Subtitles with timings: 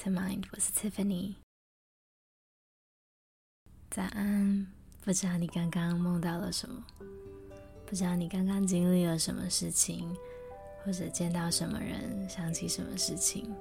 [0.00, 1.34] Peace of Mind，我是 Tiffany。
[3.90, 4.66] 早安，
[5.04, 6.82] 不知道你刚刚梦到了什么？
[7.86, 10.16] 不知道你刚刚经历了什么事情，
[10.82, 13.54] 或者见到什么人，想起什么事情？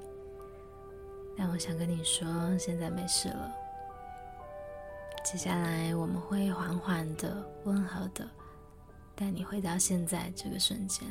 [1.37, 2.25] 但我想跟你说，
[2.57, 3.53] 现在没事了。
[5.25, 8.25] 接下来我们会缓缓的、温和的
[9.13, 11.05] 带你回到现在这个瞬间。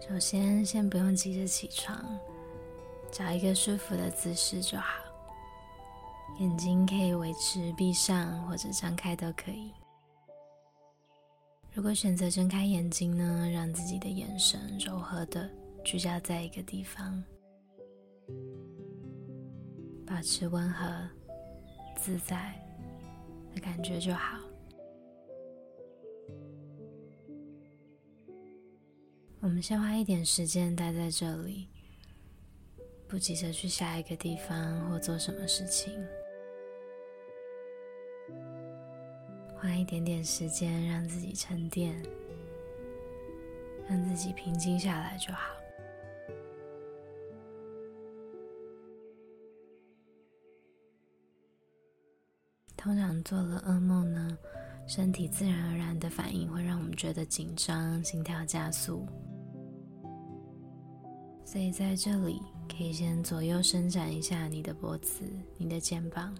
[0.00, 2.02] 首先，先不用急着起床，
[3.10, 5.04] 找一个舒服的姿势就好。
[6.38, 9.72] 眼睛可以维持闭上或者张开都可以。
[11.74, 15.50] 如果选择睁开眼睛呢，让自己的眼神柔和的
[15.84, 17.22] 聚焦在一个地方，
[20.06, 21.08] 保持温和
[21.96, 22.54] 自在
[23.54, 24.38] 的感觉就好。
[29.48, 31.68] 我们先花一点时间待在这里，
[33.08, 35.90] 不急着去下一个地方或做什么事情，
[39.56, 41.96] 花一点点时间让自己沉淀，
[43.88, 45.54] 让自己平静下来就好。
[52.76, 54.38] 通常做了噩梦呢，
[54.86, 59.08] 身体自然而然的反应会让我们觉得紧张，心跳加速。
[61.50, 65.24] 所以在这里，可以先左右伸展一下你的脖子、
[65.56, 66.34] 你的肩膀，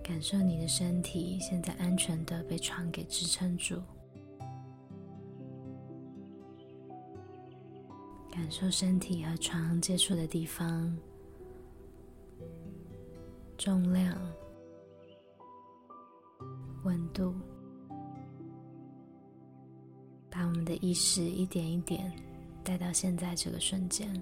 [0.00, 3.82] 感受你的身体现在安全的被床给支撑住，
[8.30, 10.96] 感受身体和床接触的地方，
[13.58, 14.16] 重量、
[16.84, 17.34] 温度。
[20.34, 22.12] 把我们的意识一点一点
[22.64, 24.20] 带到现在这个瞬间。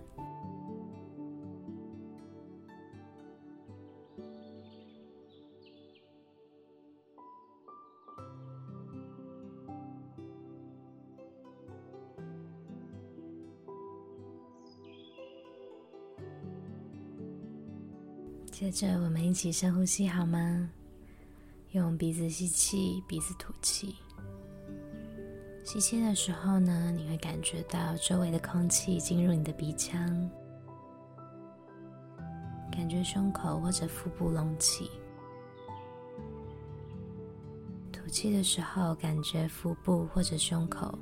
[18.51, 20.71] 接着，我们一起深呼吸，好吗？
[21.71, 23.95] 用鼻子吸气，鼻子吐气。
[25.65, 30.31] 吸气的时候呢，你会感觉到周围的空气进入你的鼻腔，
[32.71, 34.91] 感觉胸口或者腹部隆起。
[37.93, 40.99] 吐气的时候，感觉腹部或者胸口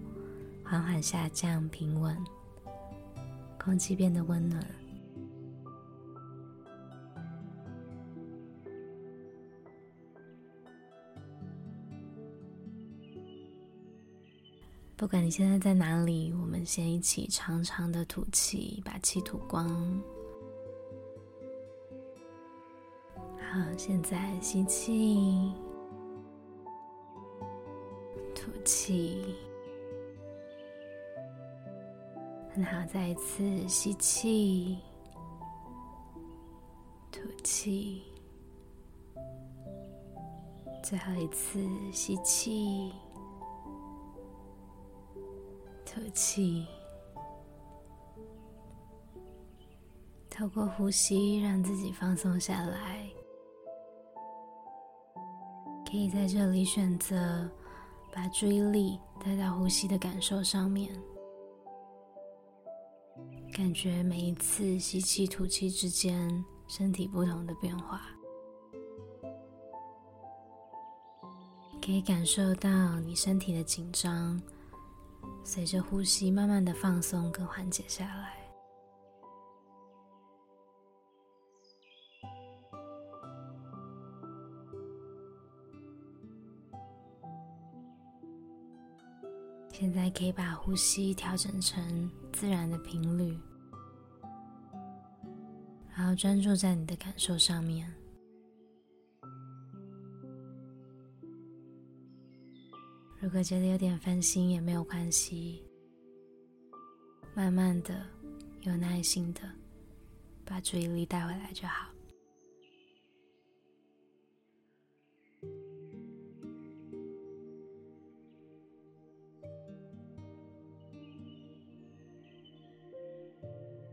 [0.62, 2.16] 缓缓下降，平稳，
[3.58, 4.64] 空气变得温暖。
[15.00, 19.66] 不管你现在在哪里，我们先一起长长的吐气，把气吐光。
[23.38, 25.54] 好，现在吸气，
[28.34, 29.34] 吐气。
[32.54, 34.76] 很好，再一次吸气，
[37.10, 38.02] 吐气。
[40.82, 41.58] 最后一次
[41.90, 42.92] 吸气。
[45.92, 46.64] 吐气，
[50.30, 53.10] 透过呼吸让自己放松下来。
[55.84, 57.50] 可以在这里选择
[58.12, 60.88] 把注意力带到呼吸的感受上面，
[63.52, 68.00] 感觉每一次吸气、吐气之间身体不同的变化，
[71.84, 74.40] 可以感受到你身体的紧张。
[75.42, 78.36] 随着呼吸，慢慢的放松跟缓解下来。
[89.72, 93.34] 现在可以把呼吸调整成自然的频率，
[95.96, 97.90] 然后专注在你的感受上面。
[103.22, 105.62] 如果觉得有点分心也没有关系，
[107.34, 108.06] 慢慢的、
[108.62, 109.42] 有耐心的
[110.44, 111.86] 把注意力带回来就好。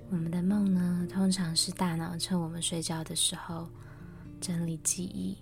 [0.09, 3.69] 我们的梦呢，通常是大脑趁我们睡觉的时候
[4.39, 5.38] 整理记忆，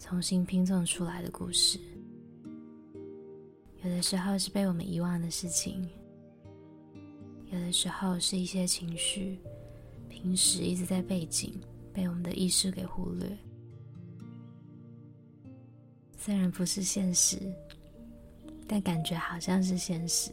[0.00, 1.78] 重新拼凑出来的故事。
[3.84, 5.88] 有的时候是被我们遗忘的事情，
[7.50, 9.40] 有的时候是一些情绪，
[10.08, 11.60] 平时一直在背景，
[11.92, 13.36] 被我们的意识给忽略。
[16.16, 17.36] 虽然不是现实，
[18.68, 20.30] 但感觉好像是现实，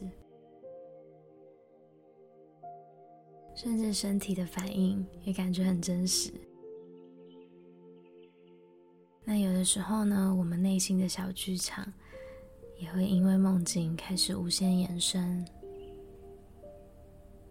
[3.56, 6.32] 甚至身体的反应也感觉很真实。
[9.24, 11.92] 那有的时候呢，我们内心的小剧场
[12.80, 15.44] 也会因为梦境开始无限延伸。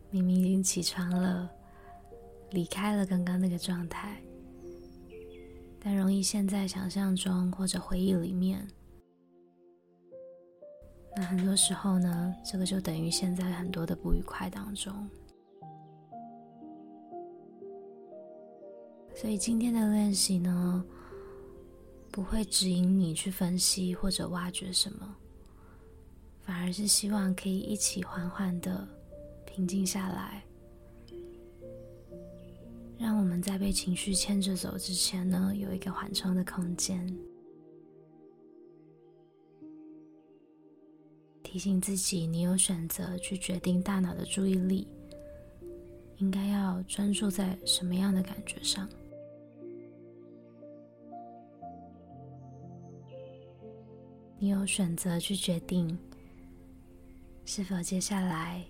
[0.09, 1.47] 明明已经起床了，
[2.49, 4.19] 离开了刚刚那个状态。
[5.79, 8.67] 但容易陷在想象中或者回忆里面，
[11.15, 14.91] 那很多时候呢，这个就等于陷在很多的不愉快当中。
[19.15, 20.83] 所以今天的练习呢，
[22.11, 25.15] 不会指引你去分析或者挖掘什么，
[26.41, 28.87] 反而是希望可以一起缓缓的
[29.45, 30.43] 平静下来。
[32.97, 37.17] 让我们在被情绪牵着走之前呢，有一个缓冲的空间。
[41.41, 44.87] 提醒自己，你有选择去决定大脑的注意力
[46.17, 48.87] 应该要专注在什么样的感觉上。
[54.41, 55.99] 你有选择去决定，
[57.43, 58.63] 是否接下来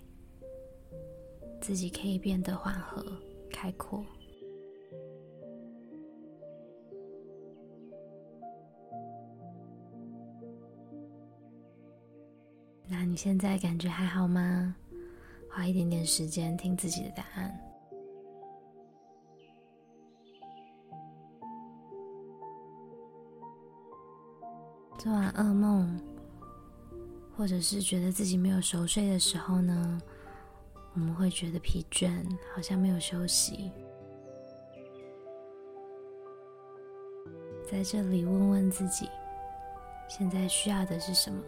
[1.61, 3.05] 自己可以变得缓和、
[3.51, 4.03] 开阔。
[12.87, 14.75] 那你现在感觉还好吗？
[15.51, 17.68] 花一点点时间听自己的答案。
[24.99, 25.97] 做完噩梦，
[27.37, 29.97] 或者是觉得自己没有熟睡的时候呢，
[30.93, 32.21] 我们会觉得疲倦，
[32.53, 33.71] 好像没有休息。
[37.71, 39.09] 在这里问问自己，
[40.09, 41.41] 现在需要的是什么？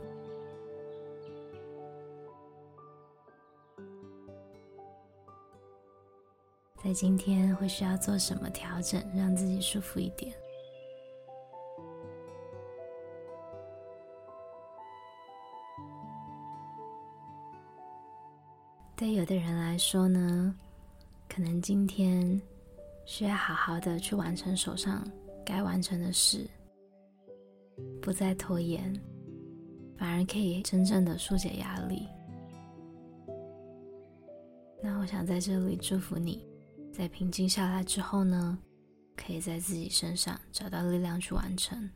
[6.82, 10.34] 在今天会需要做什么调整，让自己舒服一点？
[19.02, 20.56] 对有的人来说呢，
[21.28, 22.40] 可能今天
[23.04, 25.04] 需要好好的去完成手上
[25.44, 26.48] 该完成的事，
[28.00, 28.94] 不再拖延，
[29.98, 32.08] 反而可以真正的纾解压力。
[34.84, 36.46] 那我想在这里祝福你。
[36.94, 38.56] 在平静下来之后呢，
[39.16, 41.90] 可以在自己身上找到力量去完成。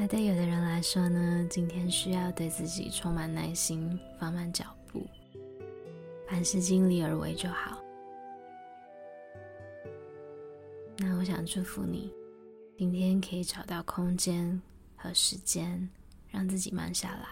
[0.00, 5.04] 那对有的人来说呢，今天需要对自己充满耐心，放慢脚步，
[6.28, 7.76] 凡事尽力而为就好。
[10.98, 12.14] 那我想祝福你，
[12.76, 14.62] 今天可以找到空间
[14.94, 15.90] 和时间，
[16.28, 17.26] 让自己慢下来。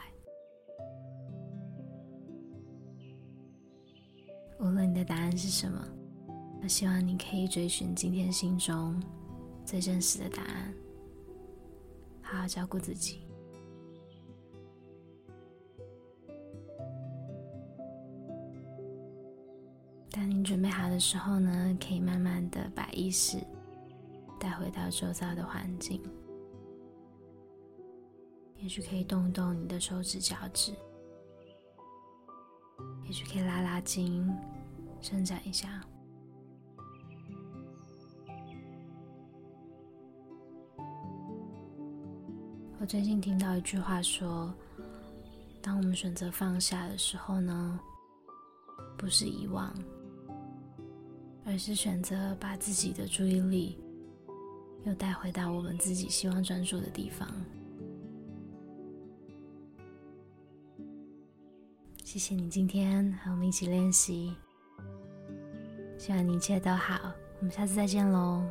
[4.58, 5.86] 无论你的答案是什么，
[6.64, 9.00] 我希望你可以追寻今天心中
[9.64, 10.74] 最真实的答案，
[12.28, 13.24] 好好照顾自己。
[20.10, 23.38] 当你准备好的时候呢，可以慢慢的把意识
[24.40, 26.02] 带回到周遭的环境，
[28.56, 30.72] 也许可以动动你的手指、脚趾。
[33.04, 34.28] 也许可以拉拉筋，
[35.00, 35.84] 伸展一下。
[42.78, 44.52] 我最近听到一句话说
[45.62, 47.80] ：“当我们选择放下的时候呢，
[48.98, 49.74] 不是遗忘，
[51.46, 53.78] 而是选择把自己的注意力
[54.84, 57.26] 又带回到我们自己希望专注的地方。”
[62.04, 64.36] 谢谢你今天和我们一起练习，
[65.98, 68.44] 希望你一切都好，我们下次再见喽。